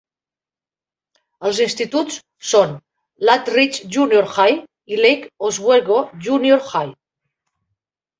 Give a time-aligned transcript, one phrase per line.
[1.49, 2.15] Els instituts
[2.51, 2.73] són
[3.29, 4.55] Lakeridge Junior High
[4.95, 6.91] y Lake Oswego Junior High.